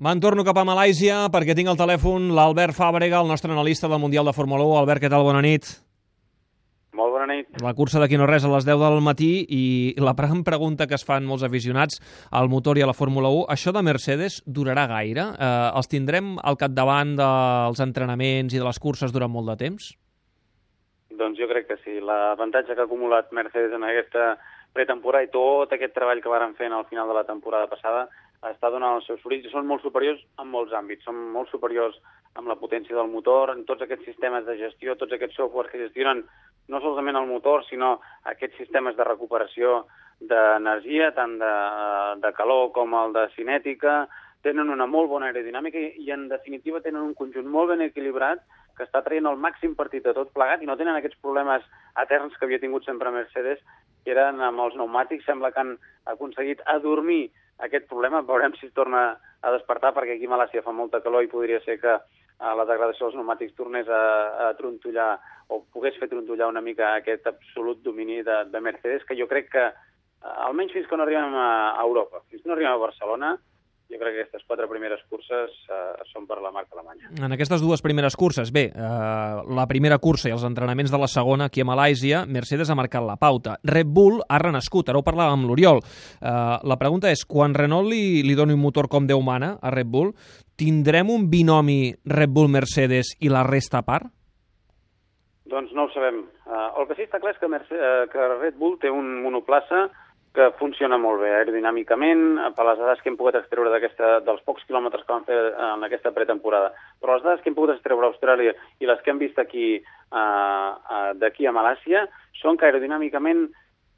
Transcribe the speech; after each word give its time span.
Me'n 0.00 0.16
torno 0.16 0.40
cap 0.48 0.56
a 0.56 0.62
Malàisia 0.64 1.26
perquè 1.28 1.52
tinc 1.52 1.68
al 1.68 1.76
telèfon 1.76 2.30
l'Albert 2.32 2.72
Fàbrega, 2.72 3.18
el 3.20 3.28
nostre 3.28 3.52
analista 3.52 3.84
del 3.84 4.00
Mundial 4.00 4.24
de 4.24 4.32
Fórmula 4.32 4.64
1. 4.64 4.78
Albert, 4.80 5.02
què 5.02 5.10
tal? 5.12 5.26
Bona 5.26 5.42
nit. 5.44 5.66
Molt 6.96 7.12
bona 7.12 7.26
nit. 7.28 7.50
La 7.60 7.74
cursa 7.76 8.00
d'aquí 8.00 8.16
no 8.16 8.24
res 8.24 8.46
a 8.48 8.48
les 8.48 8.64
10 8.64 8.80
del 8.80 8.96
matí 9.04 9.28
i 9.44 9.60
la 10.00 10.14
gran 10.16 10.40
pregunta 10.46 10.86
que 10.88 10.96
es 10.96 11.04
fan 11.04 11.28
molts 11.28 11.44
aficionats 11.44 12.00
al 12.32 12.48
motor 12.48 12.80
i 12.80 12.84
a 12.86 12.88
la 12.88 12.94
Fórmula 12.96 13.28
1, 13.28 13.42
això 13.52 13.74
de 13.76 13.82
Mercedes 13.84 14.38
durarà 14.46 14.86
gaire? 14.88 15.26
Eh, 15.36 15.50
els 15.76 15.92
tindrem 15.92 16.32
al 16.40 16.56
capdavant 16.56 17.12
dels 17.20 17.84
entrenaments 17.84 18.56
i 18.56 18.62
de 18.62 18.64
les 18.64 18.80
curses 18.80 19.12
durant 19.12 19.28
molt 19.36 19.52
de 19.52 19.58
temps? 19.66 19.90
Doncs 21.12 21.36
jo 21.36 21.50
crec 21.52 21.68
que 21.68 21.76
sí. 21.84 22.00
L'avantatge 22.00 22.72
que 22.72 22.80
ha 22.80 22.88
acumulat 22.88 23.36
Mercedes 23.36 23.76
en 23.76 23.84
aquesta 23.84 24.32
pretemporada 24.72 25.28
i 25.28 25.32
tot 25.36 25.76
aquest 25.76 25.92
treball 25.92 26.24
que 26.24 26.32
varen 26.32 26.56
fer 26.56 26.72
al 26.72 26.88
final 26.88 27.12
de 27.12 27.20
la 27.20 27.28
temporada 27.28 27.68
passada 27.68 28.08
està 28.48 28.70
donant 28.72 28.96
els 28.96 29.06
seus 29.08 29.20
fruits 29.20 29.44
i 29.46 29.52
són 29.52 29.66
molt 29.68 29.82
superiors 29.84 30.20
en 30.40 30.48
molts 30.48 30.72
àmbits. 30.76 31.04
Són 31.04 31.18
molt 31.34 31.50
superiors 31.52 31.98
amb 32.38 32.48
la 32.48 32.56
potència 32.56 32.96
del 32.96 33.10
motor, 33.12 33.52
en 33.52 33.66
tots 33.68 33.82
aquests 33.84 34.06
sistemes 34.06 34.46
de 34.46 34.56
gestió, 34.56 34.94
tots 34.96 35.12
aquests 35.12 35.36
softwares 35.36 35.72
que 35.72 35.82
gestionen 35.82 36.22
no 36.70 36.80
solament 36.80 37.18
el 37.18 37.26
motor, 37.26 37.64
sinó 37.66 37.98
aquests 38.30 38.56
sistemes 38.62 38.96
de 38.96 39.04
recuperació 39.04 39.84
d'energia, 40.20 41.10
tant 41.16 41.36
de, 41.40 41.52
de 42.22 42.32
calor 42.36 42.70
com 42.76 42.94
el 42.94 43.12
de 43.16 43.26
cinètica, 43.34 44.04
tenen 44.46 44.70
una 44.72 44.86
molt 44.86 45.10
bona 45.10 45.28
aerodinàmica 45.28 45.80
i, 45.80 45.90
i, 46.06 46.08
en 46.14 46.28
definitiva, 46.30 46.80
tenen 46.84 47.02
un 47.02 47.16
conjunt 47.18 47.48
molt 47.50 47.74
ben 47.74 47.84
equilibrat 47.84 48.44
que 48.76 48.86
està 48.86 49.02
traient 49.04 49.28
el 49.28 49.36
màxim 49.36 49.74
partit 49.76 50.06
de 50.06 50.14
tot 50.16 50.30
plegat 50.32 50.62
i 50.62 50.68
no 50.68 50.78
tenen 50.80 50.96
aquests 50.96 51.18
problemes 51.20 51.66
eterns 52.00 52.36
que 52.38 52.46
havia 52.46 52.60
tingut 52.62 52.86
sempre 52.88 53.12
Mercedes, 53.12 53.60
que 54.04 54.14
eren 54.14 54.40
amb 54.40 54.64
els 54.64 54.76
pneumàtics. 54.78 55.26
Sembla 55.28 55.50
que 55.52 55.60
han 55.60 55.74
aconseguit 56.08 56.62
adormir 56.72 57.26
aquest 57.66 57.88
problema. 57.90 58.22
Veurem 58.26 58.54
si 58.58 58.68
es 58.68 58.74
torna 58.76 59.04
a 59.40 59.52
despertar, 59.54 59.92
perquè 59.96 60.16
aquí 60.16 60.28
a 60.28 60.32
Malàcia 60.34 60.64
fa 60.64 60.74
molta 60.76 61.02
calor 61.04 61.24
i 61.24 61.32
podria 61.32 61.60
ser 61.64 61.78
que 61.80 61.98
a 62.40 62.54
la 62.56 62.64
degradació 62.64 63.06
dels 63.06 63.18
pneumàtics 63.18 63.56
tornés 63.56 63.88
a, 63.92 64.00
a 64.48 64.50
trontollar 64.56 65.10
o 65.52 65.60
pogués 65.74 65.98
fer 66.00 66.08
trontollar 66.08 66.48
una 66.48 66.62
mica 66.64 66.94
aquest 66.96 67.26
absolut 67.28 67.82
domini 67.84 68.22
de, 68.24 68.44
de 68.48 68.60
Mercedes, 68.64 69.04
que 69.04 69.16
jo 69.18 69.28
crec 69.28 69.50
que, 69.52 69.66
almenys 70.46 70.72
fins 70.76 70.88
que 70.88 70.96
no 70.96 71.04
arribem 71.04 71.36
a 71.36 71.82
Europa, 71.82 72.22
fins 72.30 72.42
que 72.42 72.48
no 72.48 72.56
arribem 72.56 72.72
a 72.72 72.84
Barcelona, 72.84 73.34
jo 73.90 73.98
crec 73.98 74.14
que 74.14 74.22
aquestes 74.22 74.44
quatre 74.46 74.68
primeres 74.70 75.00
curses 75.10 75.54
eh, 75.66 75.78
són 76.12 76.26
per 76.28 76.38
la 76.42 76.52
marca 76.54 76.76
alemanya. 76.76 77.10
En 77.18 77.34
aquestes 77.34 77.62
dues 77.62 77.82
primeres 77.82 78.16
curses, 78.16 78.52
bé, 78.54 78.68
eh, 78.70 79.40
la 79.50 79.66
primera 79.70 79.98
cursa 79.98 80.30
i 80.30 80.34
els 80.34 80.46
entrenaments 80.46 80.92
de 80.92 81.00
la 81.00 81.08
segona 81.10 81.48
aquí 81.50 81.64
a 81.64 81.68
Malàisia, 81.68 82.22
Mercedes 82.26 82.70
ha 82.70 82.78
marcat 82.78 83.04
la 83.06 83.18
pauta. 83.20 83.56
Red 83.66 83.90
Bull 83.90 84.20
ha 84.28 84.38
renascut, 84.38 84.88
ara 84.88 85.00
ho 85.00 85.06
parlàvem 85.06 85.40
amb 85.40 85.50
l'Oriol. 85.50 85.82
Eh, 85.82 86.30
la 86.62 86.78
pregunta 86.78 87.10
és, 87.10 87.24
quan 87.26 87.56
Renault 87.56 87.90
li, 87.90 88.22
li 88.26 88.38
doni 88.38 88.54
un 88.54 88.62
motor 88.62 88.88
com 88.88 89.08
Déu 89.10 89.22
mana 89.26 89.56
a 89.60 89.74
Red 89.74 89.90
Bull, 89.90 90.14
tindrem 90.60 91.10
un 91.10 91.26
binomi 91.32 91.94
Red 92.06 92.30
Bull-Mercedes 92.30 93.16
i 93.24 93.32
la 93.32 93.42
resta 93.48 93.80
a 93.80 93.86
part? 93.86 94.06
Doncs 95.50 95.72
no 95.74 95.88
ho 95.88 95.90
sabem. 95.90 96.22
Uh, 96.46 96.68
el 96.78 96.86
que 96.86 96.94
sí 96.94 97.08
està 97.08 97.18
clar 97.18 97.32
és 97.34 97.40
que, 97.42 97.48
Mercedes, 97.50 97.82
uh, 97.82 98.06
que 98.12 98.28
Red 98.36 98.58
Bull 98.60 98.76
té 98.78 98.92
un 98.92 99.16
monoplaça 99.24 99.88
que 100.34 100.50
funciona 100.60 100.98
molt 101.00 101.22
bé 101.24 101.30
aerodinàmicament, 101.34 102.20
per 102.54 102.66
les 102.68 102.78
dades 102.78 103.00
que 103.02 103.10
hem 103.10 103.16
pogut 103.18 103.34
extreure 103.38 103.72
dels 103.72 104.44
pocs 104.46 104.66
quilòmetres 104.68 105.02
que 105.02 105.12
van 105.12 105.26
fer 105.26 105.38
en 105.70 105.82
aquesta 105.86 106.12
pretemporada. 106.14 106.70
Però 107.00 107.16
les 107.16 107.24
dades 107.24 107.42
que 107.42 107.50
hem 107.50 107.56
pogut 107.58 107.74
extreure 107.74 108.06
a 108.06 108.12
Austràlia 108.12 108.54
i 108.78 108.86
les 108.86 109.02
que 109.02 109.10
hem 109.10 109.18
vist 109.18 109.40
aquí 109.42 109.80
uh, 109.80 110.20
uh, 110.20 111.10
d'aquí 111.18 111.48
a 111.50 111.54
Malàcia 111.56 112.06
són 112.38 112.56
que 112.56 112.68
aerodinàmicament 112.68 113.48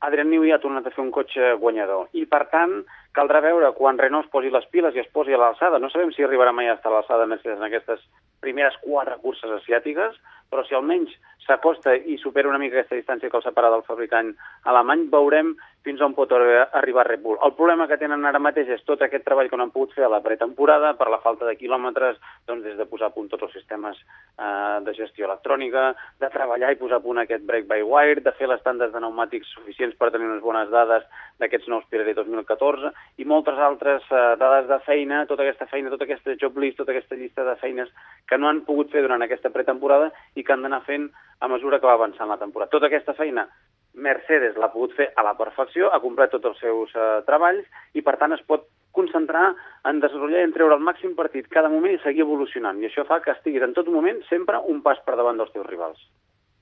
Adrian 0.02 0.32
Newey 0.32 0.54
ha 0.54 0.62
tornat 0.62 0.88
a 0.88 0.94
fer 0.94 1.04
un 1.04 1.12
cotxe 1.14 1.52
guanyador. 1.60 2.08
I, 2.16 2.24
per 2.26 2.46
tant, 2.50 2.80
caldrà 3.16 3.40
veure 3.44 3.72
quan 3.76 3.98
Renault 4.00 4.26
es 4.26 4.32
posi 4.32 4.50
les 4.52 4.66
piles 4.72 4.94
i 4.96 5.02
es 5.02 5.10
posi 5.12 5.34
a 5.34 5.40
l'alçada. 5.40 5.78
No 5.78 5.90
sabem 5.92 6.12
si 6.12 6.24
arribarà 6.24 6.52
mai 6.52 6.70
a 6.70 6.76
estar 6.78 6.92
a 6.92 6.96
l'alçada 6.98 7.28
Mercedes 7.28 7.58
en 7.58 7.68
aquestes 7.68 8.00
primeres 8.40 8.78
quatre 8.84 9.18
curses 9.22 9.50
asiàtiques, 9.60 10.16
però 10.52 10.64
si 10.68 10.76
almenys 10.76 11.12
s'acosta 11.46 11.94
i 11.96 12.18
supera 12.20 12.50
una 12.50 12.60
mica 12.60 12.76
aquesta 12.78 12.98
distància 12.98 13.30
que 13.30 13.38
el 13.38 13.44
separa 13.44 13.70
del 13.72 13.84
fabricant 13.86 14.30
alemany, 14.70 15.06
veurem 15.10 15.54
fins 15.82 16.02
on 16.04 16.12
pot 16.14 16.30
arribar 16.32 17.06
Red 17.08 17.22
Bull. 17.24 17.38
El 17.42 17.54
problema 17.58 17.88
que 17.90 17.98
tenen 17.98 18.22
ara 18.28 18.38
mateix 18.38 18.68
és 18.70 18.84
tot 18.86 19.02
aquest 19.02 19.24
treball 19.26 19.48
que 19.50 19.58
no 19.58 19.66
han 19.66 19.72
pogut 19.74 19.96
fer 19.96 20.04
a 20.06 20.10
la 20.12 20.20
pretemporada 20.22 20.92
per 20.98 21.08
la 21.10 21.18
falta 21.24 21.48
de 21.48 21.56
quilòmetres, 21.58 22.20
doncs 22.46 22.62
des 22.68 22.76
de 22.78 22.86
posar 22.86 23.10
a 23.10 23.14
punt 23.16 23.32
tots 23.32 23.48
els 23.48 23.56
sistemes 23.58 23.98
eh, 23.98 24.78
de 24.86 24.94
gestió 24.94 25.26
electrònica, 25.26 25.88
de 26.22 26.30
treballar 26.30 26.70
i 26.70 26.78
posar 26.78 27.00
a 27.00 27.06
punt 27.06 27.24
aquest 27.24 27.42
break-by-wire, 27.48 28.22
de 28.22 28.34
fer 28.38 28.50
les 28.52 28.62
tandes 28.62 28.92
de 28.92 29.02
pneumàtics 29.02 29.50
suficients 29.56 29.98
per 29.98 30.12
tenir 30.14 30.30
unes 30.30 30.44
bones 30.44 30.70
dades 30.70 31.08
d'aquests 31.42 31.72
nous 31.72 31.88
Pirelli 31.90 32.14
2014 32.14 32.92
i 33.20 33.26
moltes 33.28 33.58
altres 33.58 34.06
eh, 34.10 34.22
dades 34.40 34.68
de 34.70 34.78
feina, 34.86 35.24
tota 35.30 35.44
aquesta 35.44 35.68
feina, 35.70 35.92
tota 35.92 36.06
aquesta 36.08 36.36
job 36.40 36.56
list, 36.62 36.78
tota 36.80 36.94
aquesta 36.94 37.18
llista 37.18 37.44
de 37.44 37.56
feines 37.60 37.92
que 38.28 38.38
no 38.38 38.48
han 38.48 38.62
pogut 38.68 38.90
fer 38.92 39.04
durant 39.04 39.22
aquesta 39.22 39.52
pretemporada 39.54 40.10
i 40.34 40.44
que 40.44 40.54
han 40.54 40.64
d'anar 40.64 40.82
fent 40.88 41.10
a 41.40 41.50
mesura 41.52 41.80
que 41.80 41.90
va 41.90 41.98
avançant 41.98 42.30
la 42.30 42.40
temporada. 42.40 42.72
Tota 42.72 42.88
aquesta 42.88 43.14
feina 43.18 43.46
Mercedes 43.92 44.56
l'ha 44.56 44.70
pogut 44.72 44.94
fer 44.96 45.10
a 45.16 45.24
la 45.26 45.34
perfecció, 45.36 45.90
ha 45.92 46.00
comprat 46.00 46.32
tots 46.32 46.48
els 46.48 46.60
seus 46.64 46.94
uh, 46.96 47.20
treballs 47.26 47.66
i, 47.92 48.00
per 48.00 48.16
tant, 48.16 48.32
es 48.32 48.44
pot 48.48 48.64
concentrar 48.96 49.50
en 49.88 50.00
desenvolupar 50.00 50.40
i 50.40 50.46
en 50.48 50.54
treure 50.56 50.76
el 50.78 50.84
màxim 50.84 51.12
partit 51.16 51.48
cada 51.52 51.68
moment 51.72 51.92
i 51.92 52.00
seguir 52.00 52.24
evolucionant. 52.24 52.80
I 52.80 52.88
això 52.88 53.04
fa 53.08 53.20
que 53.24 53.32
estiguis 53.36 53.64
en 53.64 53.76
tot 53.76 53.88
moment 53.92 54.20
sempre 54.28 54.60
un 54.72 54.80
pas 54.84 55.00
per 55.04 55.16
davant 55.20 55.40
dels 55.40 55.52
teus 55.52 55.68
rivals. 55.68 56.00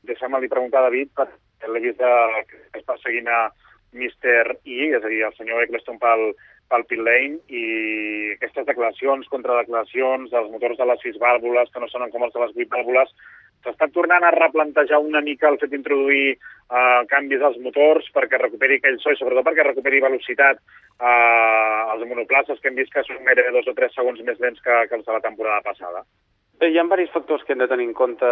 Deixa'm-li 0.07 0.51
preguntar 0.51 0.83
David, 0.87 1.13
perquè 1.15 1.71
l'he 1.71 1.83
vist 1.87 2.03
que 2.03 2.81
està 2.81 2.97
seguint 3.03 3.29
a 3.31 3.41
Mr. 3.97 4.57
I, 4.65 4.93
és 4.95 5.03
a 5.03 5.09
dir, 5.09 5.23
el 5.27 5.37
senyor 5.37 5.65
Eccleston 5.65 5.99
pel, 6.03 6.31
pel 6.71 6.87
pit 6.91 7.03
lane, 7.03 7.41
i 7.51 7.65
aquestes 8.37 8.69
declaracions, 8.69 9.29
contradeclaracions 9.33 10.33
dels 10.33 10.51
motors 10.55 10.79
de 10.79 10.89
les 10.91 11.05
sis 11.05 11.21
vàlvules, 11.23 11.71
que 11.75 11.83
no 11.83 11.91
sonen 11.91 12.13
com 12.15 12.27
els 12.27 12.35
de 12.37 12.45
les 12.45 12.57
vuit 12.57 12.71
vàlvules, 12.73 13.15
s'està 13.65 13.89
tornant 13.93 14.25
a 14.25 14.33
replantejar 14.35 15.01
una 15.05 15.21
mica 15.25 15.51
el 15.51 15.59
fet 15.61 15.73
d'introduir 15.73 16.33
uh, 16.33 17.03
canvis 17.11 17.43
als 17.45 17.59
motors 17.65 18.09
perquè 18.15 18.41
recuperi 18.41 18.79
aquell 18.81 18.97
so 19.03 19.13
i 19.13 19.19
sobretot 19.19 19.47
perquè 19.51 19.67
recuperi 19.67 20.01
velocitat 20.05 20.63
uh, 20.63 21.93
als 21.93 22.07
monoplaces 22.09 22.61
que 22.61 22.73
hem 22.73 22.79
vist 22.81 22.95
que 22.95 23.05
són 23.05 23.21
gairebé 23.27 23.53
dos 23.57 23.69
o 23.69 23.77
tres 23.77 23.93
segons 23.97 24.23
més 24.25 24.41
lents 24.41 24.65
que, 24.65 24.79
que 24.89 24.97
els 25.01 25.05
de 25.05 25.17
la 25.17 25.25
temporada 25.27 25.61
passada. 25.67 26.05
Bé, 26.61 26.69
hi 26.69 26.77
ha 26.77 26.83
diversos 26.85 27.15
factors 27.15 27.45
que 27.47 27.55
hem 27.55 27.61
de 27.63 27.67
tenir 27.71 27.87
en 27.89 27.95
compte 27.97 28.31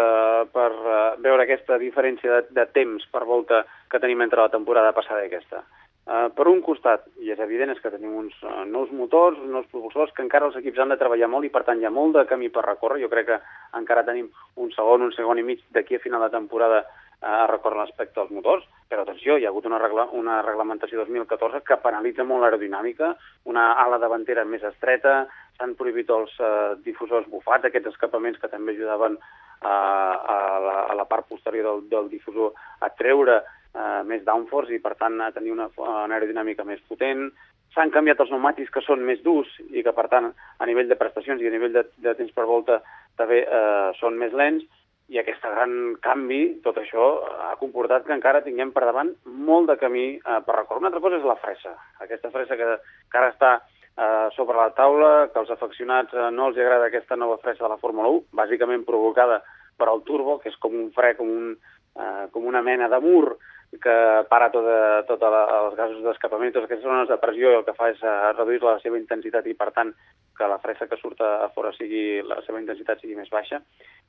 per 0.52 0.68
uh, 0.76 0.96
veure 1.24 1.46
aquesta 1.46 1.78
diferència 1.80 2.34
de, 2.34 2.42
de 2.58 2.66
temps 2.76 3.06
per 3.08 3.22
volta 3.24 3.62
que 3.88 4.00
tenim 4.02 4.20
entre 4.20 4.42
la 4.42 4.52
temporada 4.52 4.90
passada 4.92 5.22
i 5.22 5.30
aquesta. 5.30 5.62
Uh, 6.04 6.26
per 6.36 6.44
un 6.50 6.60
costat, 6.66 7.06
i 7.24 7.32
és 7.32 7.40
evident, 7.40 7.72
és 7.72 7.80
que 7.80 7.94
tenim 7.94 8.12
uns 8.20 8.36
uh, 8.44 8.66
nous 8.68 8.92
motors, 8.92 9.40
uns 9.40 9.54
nous 9.56 9.72
propulsors, 9.72 10.12
que 10.12 10.26
encara 10.26 10.50
els 10.50 10.60
equips 10.60 10.84
han 10.84 10.92
de 10.92 11.00
treballar 11.00 11.32
molt 11.32 11.48
i, 11.48 11.52
per 11.54 11.64
tant, 11.64 11.80
hi 11.80 11.88
ha 11.88 11.94
molt 11.94 12.20
de 12.20 12.26
camí 12.28 12.52
per 12.52 12.66
recórrer. 12.68 13.00
Jo 13.00 13.08
crec 13.08 13.30
que 13.30 13.40
encara 13.80 14.04
tenim 14.04 14.28
un 14.60 14.76
segon, 14.76 15.08
un 15.08 15.16
segon 15.16 15.40
i 15.40 15.48
mig 15.48 15.64
d'aquí 15.72 15.96
a 15.96 16.04
final 16.04 16.26
de 16.26 16.32
temporada 16.36 16.84
uh, 16.84 17.08
a 17.20 17.46
recórrer 17.48 17.80
respecte 17.80 18.20
als 18.20 18.30
motors, 18.30 18.68
però 18.88 19.02
atenció, 19.02 19.36
hi 19.36 19.44
ha 19.44 19.50
hagut 19.50 19.66
una, 19.66 19.80
regla, 19.80 20.04
una 20.12 20.42
reglamentació 20.44 21.00
2014 21.00 21.64
que 21.66 21.80
penalitza 21.82 22.28
molt 22.28 22.44
l'aerodinàmica, 22.44 23.14
una 23.50 23.72
ala 23.82 23.98
davantera 23.98 24.44
més 24.44 24.68
estreta, 24.68 25.22
s'han 25.58 25.74
prohibit 25.78 26.10
els 26.14 26.32
uh, 26.40 26.78
difusors 26.86 27.28
bufats, 27.28 27.66
aquests 27.66 27.92
escapaments 27.92 28.38
que 28.40 28.50
també 28.50 28.72
ajudaven 28.76 29.18
uh, 29.18 29.66
a, 29.66 30.38
la, 30.64 30.76
a 30.92 30.98
la 30.98 31.06
part 31.10 31.28
posterior 31.28 31.66
del, 31.66 31.86
del 31.90 32.10
difusor 32.14 32.54
a 32.80 32.92
treure 32.94 33.42
eh, 33.74 34.02
més 34.08 34.24
downforce 34.26 34.74
i, 34.74 34.80
per 34.82 34.94
tant, 35.00 35.20
a 35.20 35.30
tenir 35.34 35.52
una, 35.54 35.68
una 35.78 36.16
aerodinàmica 36.16 36.66
més 36.66 36.80
potent. 36.88 37.28
S'han 37.74 37.92
canviat 37.94 38.20
els 38.22 38.30
pneumàtics 38.32 38.72
que 38.74 38.82
són 38.84 39.04
més 39.04 39.20
durs 39.24 39.50
i 39.68 39.84
que, 39.84 39.92
per 39.94 40.08
tant, 40.12 40.30
a 40.32 40.68
nivell 40.68 40.88
de 40.88 40.96
prestacions 40.98 41.42
i 41.42 41.48
a 41.50 41.54
nivell 41.54 41.74
de, 41.74 41.84
de 42.04 42.14
temps 42.18 42.34
per 42.34 42.48
volta 42.48 42.80
també 43.20 43.42
eh, 43.44 43.90
són 44.00 44.18
més 44.20 44.32
lents 44.32 44.64
i 45.08 45.16
aquest 45.20 45.40
gran 45.40 45.96
canvi, 46.04 46.58
tot 46.64 46.76
això, 46.80 47.04
ha 47.48 47.54
comportat 47.60 48.04
que 48.04 48.12
encara 48.12 48.42
tinguem 48.44 48.74
per 48.74 48.84
davant 48.84 49.14
molt 49.24 49.70
de 49.70 49.78
camí 49.80 50.06
eh, 50.16 50.40
per 50.44 50.56
recórrer. 50.56 50.82
Una 50.82 50.90
altra 50.92 51.04
cosa 51.04 51.20
és 51.20 51.28
la 51.28 51.38
fressa, 51.40 51.74
aquesta 52.04 52.32
fressa 52.34 52.58
que, 52.60 52.74
que 53.08 53.20
ara 53.20 53.32
està 53.32 53.54
eh, 53.98 54.28
sobre 54.36 54.56
la 54.56 54.70
taula, 54.70 55.28
que 55.32 55.40
als 55.42 55.50
afeccionats 55.50 56.14
eh, 56.14 56.30
no 56.30 56.48
els 56.48 56.58
agrada 56.58 56.88
aquesta 56.88 57.16
nova 57.16 57.38
fressa 57.42 57.66
de 57.66 57.72
la 57.74 57.80
Fórmula 57.82 58.08
1, 58.14 58.24
bàsicament 58.40 58.86
provocada 58.86 59.42
per 59.78 59.90
al 59.90 60.04
turbo, 60.06 60.38
que 60.38 60.52
és 60.52 60.58
com 60.62 60.74
un 60.78 60.90
fre, 60.94 61.14
com, 61.18 61.28
un, 61.28 61.54
eh, 61.98 62.26
com 62.32 62.46
una 62.46 62.62
mena 62.62 62.88
de 62.88 63.00
mur 63.02 63.38
que 63.82 64.24
para 64.30 64.48
tots 64.48 64.68
tot 65.08 65.22
els 65.28 65.74
gasos 65.76 66.00
d'escapament, 66.00 66.54
totes 66.54 66.68
aquestes 66.68 66.86
zones 66.86 67.08
de 67.10 67.18
pressió 67.20 67.50
i 67.52 67.58
el 67.58 67.66
que 67.66 67.74
fa 67.76 67.90
és 67.92 68.00
uh, 68.00 68.30
reduir 68.32 68.62
la 68.62 68.78
seva 68.80 68.96
intensitat 68.96 69.46
i, 69.46 69.52
per 69.58 69.68
tant, 69.76 69.92
que 70.38 70.48
la 70.48 70.56
fressa 70.62 70.88
que 70.88 70.96
surt 70.96 71.20
a 71.20 71.50
fora 71.52 71.74
sigui, 71.76 72.22
la 72.24 72.40
seva 72.46 72.62
intensitat 72.62 73.02
sigui 73.02 73.18
més 73.18 73.28
baixa. 73.28 73.60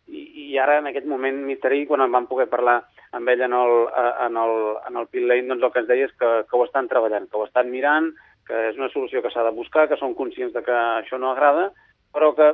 I, 0.08 0.24
i 0.46 0.58
ara, 0.64 0.78
en 0.80 0.88
aquest 0.90 1.10
moment, 1.10 1.44
Misteri, 1.44 1.84
quan 1.90 2.06
vam 2.08 2.30
poder 2.30 2.48
parlar 2.48 2.80
amb 3.18 3.30
ell 3.34 3.44
en 3.44 3.58
el, 3.58 3.76
eh, 3.90 4.14
en 4.30 4.40
el, 4.40 4.56
en 4.88 5.02
el 5.02 5.12
pit 5.12 5.28
lane, 5.28 5.50
doncs 5.52 5.68
el 5.68 5.74
que 5.74 5.84
ens 5.84 5.92
deia 5.92 6.08
és 6.08 6.16
que, 6.16 6.32
que 6.48 6.58
ho 6.58 6.64
estan 6.64 6.88
treballant, 6.88 7.28
que 7.28 7.38
ho 7.38 7.46
estan 7.50 7.72
mirant, 7.74 8.14
que 8.50 8.66
és 8.72 8.80
una 8.82 8.90
solució 8.90 9.22
que 9.22 9.30
s'ha 9.30 9.46
de 9.46 9.54
buscar, 9.54 9.86
que 9.88 10.00
són 10.02 10.18
conscients 10.18 10.56
de 10.56 10.64
que 10.66 10.74
això 10.74 11.22
no 11.22 11.30
agrada, 11.32 11.70
però 12.14 12.34
que 12.36 12.50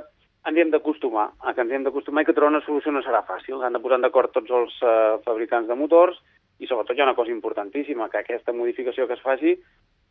ens 0.46 0.60
hem 0.62 0.72
d'acostumar, 0.74 1.30
que 1.56 1.64
ens 1.64 1.74
hem 1.74 1.86
d'acostumar 1.88 2.22
i 2.22 2.28
que 2.28 2.36
trobar 2.36 2.54
una 2.54 2.66
solució 2.68 2.92
no 2.94 3.02
serà 3.06 3.24
fàcil. 3.26 3.64
Han 3.64 3.78
de 3.78 3.82
posar 3.82 4.02
d'acord 4.04 4.36
tots 4.36 4.52
els 4.52 4.76
uh, 4.84 5.18
fabricants 5.26 5.72
de 5.72 5.78
motors 5.80 6.20
i 6.60 6.68
sobretot 6.68 6.96
hi 6.96 7.02
ha 7.02 7.08
una 7.10 7.18
cosa 7.18 7.34
importantíssima, 7.34 8.10
que 8.12 8.22
aquesta 8.22 8.54
modificació 8.54 9.08
que 9.08 9.18
es 9.18 9.24
faci, 9.24 9.56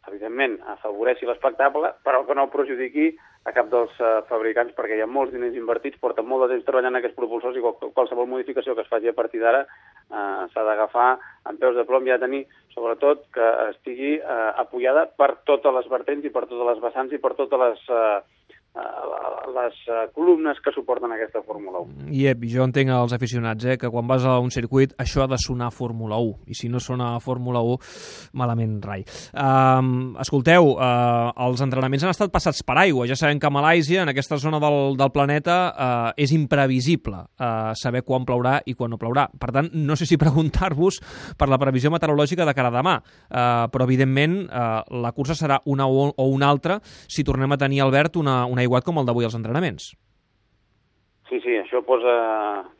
evidentment, 0.08 0.58
afavoreixi 0.74 1.28
l'espectacle, 1.28 1.92
però 2.04 2.24
que 2.26 2.36
no 2.36 2.50
perjudiqui 2.52 3.12
a 3.44 3.52
cap 3.56 3.70
dels 3.72 3.94
uh, 4.00 4.24
fabricants 4.28 4.74
perquè 4.76 4.98
hi 4.98 5.04
ha 5.04 5.08
molts 5.08 5.32
diners 5.32 5.56
invertits, 5.56 6.00
porten 6.00 6.26
molt 6.28 6.44
de 6.44 6.54
temps 6.54 6.66
treballant 6.66 6.96
en 6.96 7.00
aquests 7.00 7.16
propulsors 7.20 7.56
i 7.56 7.64
qual 7.64 7.92
qualsevol 7.96 8.28
modificació 8.28 8.74
que 8.74 8.84
es 8.84 8.90
faci 8.90 9.08
a 9.08 9.16
partir 9.16 9.40
d'ara 9.44 9.64
uh, 10.14 10.46
s'ha 10.52 10.64
d'agafar 10.66 11.08
en 11.50 11.58
peus 11.60 11.76
de 11.76 11.84
plom 11.88 12.06
i 12.06 12.14
ha 12.14 12.18
de 12.18 12.26
tenir, 12.26 12.44
sobretot, 12.74 13.26
que 13.34 13.50
estigui 13.72 14.14
uh, 14.20 14.54
apoyada 14.62 15.08
per 15.18 15.34
totes 15.50 15.74
les 15.76 15.90
vertents 15.90 16.24
i 16.24 16.32
per 16.32 16.46
totes 16.46 16.66
les 16.70 16.80
vessants 16.86 17.12
i 17.12 17.20
per 17.20 17.34
totes 17.34 17.60
les... 17.66 17.84
Uh, 17.90 18.33
les 18.74 20.12
columnes 20.12 20.58
que 20.60 20.72
suporten 20.72 21.12
aquesta 21.12 21.42
Fórmula 21.42 21.80
1. 21.84 22.08
I 22.14 22.26
ep, 22.32 22.42
jo 22.50 22.64
entenc 22.66 22.90
els 22.90 23.14
aficionats, 23.14 23.64
eh, 23.64 23.76
que 23.78 23.90
quan 23.90 24.06
vas 24.08 24.24
a 24.26 24.38
un 24.42 24.50
circuit 24.50 24.94
això 24.98 25.24
ha 25.24 25.28
de 25.30 25.38
sonar 25.38 25.70
Fórmula 25.72 26.18
1, 26.18 26.50
i 26.50 26.56
si 26.58 26.68
no 26.68 26.80
sona 26.82 27.12
Fórmula 27.22 27.62
1, 27.62 27.78
malament 28.40 28.80
rai. 28.82 29.04
Um, 29.30 30.16
escolteu, 30.20 30.72
uh, 30.74 31.30
els 31.46 31.62
entrenaments 31.64 32.04
han 32.04 32.14
estat 32.14 32.32
passats 32.34 32.64
per 32.66 32.76
aigua, 32.82 33.06
ja 33.06 33.16
sabem 33.18 33.38
que 33.38 33.48
a 33.48 33.52
Malàisia, 33.54 34.02
en 34.02 34.12
aquesta 34.12 34.38
zona 34.42 34.60
del, 34.62 34.96
del 34.98 35.12
planeta, 35.14 35.58
uh, 35.70 36.10
és 36.18 36.34
imprevisible 36.34 37.22
uh, 37.22 37.72
saber 37.78 38.02
quan 38.02 38.26
plourà 38.26 38.58
i 38.66 38.74
quan 38.74 38.90
no 38.90 38.98
plourà. 39.00 39.28
Per 39.38 39.52
tant, 39.54 39.70
no 39.74 39.96
sé 39.96 40.08
si 40.10 40.18
preguntar-vos 40.20 41.00
per 41.38 41.48
la 41.50 41.60
previsió 41.62 41.92
meteorològica 41.94 42.46
de 42.48 42.56
cara 42.56 42.72
a 42.72 42.76
demà, 42.80 42.98
uh, 42.98 43.70
però 43.70 43.86
evidentment 43.86 44.40
uh, 44.48 44.82
la 45.04 45.14
cursa 45.14 45.38
serà 45.38 45.60
una 45.70 45.86
o, 45.86 46.10
o 46.10 46.28
una 46.32 46.50
altra 46.50 46.80
si 46.82 47.24
tornem 47.24 47.54
a 47.54 47.60
tenir, 47.60 47.82
Albert, 47.84 48.18
una, 48.18 48.42
una 48.50 48.63
aiguat 48.64 48.86
com 48.86 48.98
el 48.98 49.06
d'avui 49.08 49.28
als 49.28 49.36
entrenaments. 49.38 49.92
Sí, 51.28 51.40
sí, 51.40 51.54
això 51.56 51.80
posa 51.86 52.14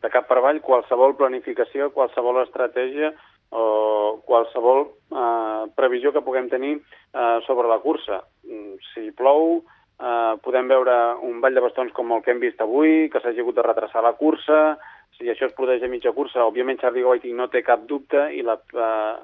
de 0.04 0.10
cap 0.12 0.26
per 0.28 0.38
avall 0.38 0.60
qualsevol 0.64 1.16
planificació, 1.16 1.88
qualsevol 1.94 2.42
estratègia 2.42 3.14
o 3.54 4.20
qualsevol 4.26 4.82
eh, 4.84 5.62
previsió 5.78 6.12
que 6.12 6.22
puguem 6.26 6.50
tenir 6.52 6.74
eh, 6.76 7.38
sobre 7.46 7.70
la 7.70 7.78
cursa. 7.80 8.20
Mm, 8.44 8.74
si 8.92 9.08
plou, 9.16 9.62
eh, 9.98 10.34
podem 10.44 10.68
veure 10.68 10.96
un 11.24 11.40
ball 11.40 11.56
de 11.56 11.62
bastons 11.64 11.94
com 11.96 12.12
el 12.12 12.24
que 12.24 12.34
hem 12.34 12.42
vist 12.42 12.60
avui, 12.60 13.08
que 13.10 13.22
s'hagi 13.22 13.40
hagut 13.40 13.56
de 13.56 13.66
retrasar 13.66 14.04
la 14.04 14.14
cursa, 14.18 14.76
si 15.16 15.30
això 15.30 15.46
es 15.48 15.54
produeix 15.54 15.84
a 15.86 15.90
mitja 15.90 16.12
cursa, 16.12 16.42
òbviament 16.44 16.80
Charlie 16.82 17.04
Whiting 17.06 17.36
no 17.38 17.46
té 17.50 17.62
cap 17.62 17.84
dubte 17.90 18.26
i 18.34 18.42
la, 18.42 18.58
eh, 18.58 19.14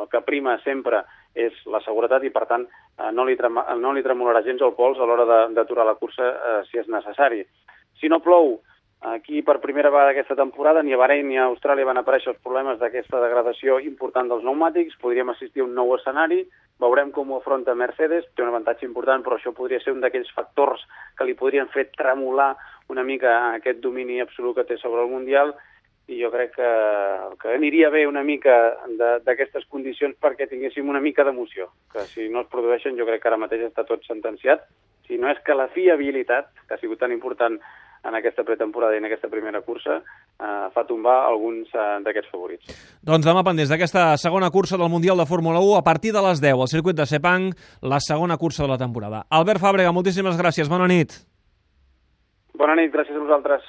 el 0.00 0.10
que 0.12 0.22
prima 0.26 0.58
sempre 0.64 1.02
és 1.34 1.54
la 1.70 1.80
seguretat 1.84 2.24
i, 2.24 2.32
per 2.34 2.46
tant, 2.50 2.66
eh, 2.66 3.10
no, 3.12 3.24
li 3.24 3.36
trema, 3.38 3.66
no 3.78 3.92
li 3.94 4.02
tremolarà 4.02 4.42
gens 4.46 4.62
el 4.62 4.74
pols 4.78 4.98
a 4.98 5.06
l'hora 5.06 5.46
d'aturar 5.54 5.86
la 5.86 5.98
cursa 6.00 6.26
eh, 6.30 6.58
si 6.70 6.80
és 6.80 6.90
necessari. 6.90 7.44
Si 8.00 8.08
no 8.08 8.20
plou, 8.24 8.58
aquí 9.00 9.40
per 9.42 9.60
primera 9.60 9.90
vegada 9.90 10.10
aquesta 10.12 10.36
temporada 10.36 10.82
ni 10.82 10.92
a 10.92 10.98
Bahrein 11.00 11.28
ni 11.28 11.38
a 11.38 11.46
Austràlia 11.48 11.88
van 11.88 12.00
aparèixer 12.00 12.34
els 12.34 12.42
problemes 12.42 12.78
d'aquesta 12.80 13.20
degradació 13.22 13.78
important 13.80 14.28
dels 14.28 14.42
pneumàtics, 14.44 14.98
podríem 15.00 15.32
assistir 15.32 15.64
a 15.64 15.68
un 15.68 15.74
nou 15.74 15.94
escenari, 15.96 16.42
veurem 16.80 17.12
com 17.12 17.30
ho 17.30 17.40
afronta 17.40 17.74
Mercedes, 17.74 18.26
té 18.34 18.44
un 18.44 18.52
avantatge 18.52 18.84
important, 18.86 19.24
però 19.24 19.38
això 19.38 19.54
podria 19.56 19.80
ser 19.80 19.94
un 19.94 20.04
d'aquells 20.04 20.32
factors 20.36 20.84
que 21.16 21.24
li 21.24 21.36
podrien 21.38 21.68
fer 21.72 21.88
tremolar 21.96 22.54
una 22.90 23.04
mica 23.04 23.54
aquest 23.54 23.80
domini 23.80 24.20
absolut 24.20 24.56
que 24.58 24.66
té 24.68 24.76
sobre 24.80 25.04
el 25.04 25.12
Mundial, 25.12 25.54
i 26.10 26.18
jo 26.18 26.30
crec 26.32 26.56
que, 26.56 26.70
que 27.38 27.52
aniria 27.54 27.90
bé 27.94 28.02
una 28.08 28.24
mica 28.26 28.54
d'aquestes 29.24 29.68
condicions 29.70 30.16
perquè 30.18 30.48
tinguéssim 30.50 30.88
una 30.90 31.02
mica 31.02 31.22
d'emoció, 31.24 31.68
que 31.92 32.02
si 32.10 32.26
no 32.28 32.42
es 32.42 32.50
produeixen 32.50 32.98
jo 32.98 33.06
crec 33.06 33.22
que 33.22 33.30
ara 33.30 33.38
mateix 33.38 33.68
està 33.68 33.86
tot 33.86 34.02
sentenciat, 34.08 34.66
si 35.06 35.18
no 35.18 35.30
és 35.30 35.38
que 35.46 35.54
la 35.54 35.68
fiabilitat, 35.70 36.50
que 36.66 36.74
ha 36.74 36.82
sigut 36.82 36.98
tan 36.98 37.14
important 37.14 37.58
en 38.02 38.16
aquesta 38.16 38.42
pretemporada 38.48 38.96
i 38.96 38.98
en 38.98 39.06
aquesta 39.06 39.28
primera 39.30 39.60
cursa, 39.62 40.00
eh, 40.00 40.68
fa 40.74 40.84
tombar 40.88 41.18
alguns 41.28 41.68
eh, 41.74 41.88
d'aquests 42.04 42.30
favorits. 42.32 42.78
Doncs 43.06 43.26
demà 43.28 43.44
pendents 43.46 43.70
d'aquesta 43.70 44.14
segona 44.18 44.50
cursa 44.50 44.80
del 44.80 44.90
Mundial 44.90 45.20
de 45.20 45.28
Fórmula 45.28 45.60
1 45.60 45.76
a 45.78 45.84
partir 45.86 46.14
de 46.16 46.24
les 46.24 46.40
10 46.42 46.64
al 46.64 46.72
circuit 46.72 46.96
de 46.96 47.06
Sepang, 47.06 47.50
la 47.82 48.00
segona 48.00 48.38
cursa 48.40 48.64
de 48.64 48.72
la 48.72 48.80
temporada. 48.80 49.26
Albert 49.28 49.62
Fàbrega, 49.62 49.92
moltíssimes 49.92 50.40
gràcies, 50.40 50.72
bona 50.72 50.88
nit. 50.90 51.20
Bona 52.56 52.74
nit, 52.74 52.90
gràcies 52.92 53.14
a 53.14 53.22
vosaltres. 53.22 53.68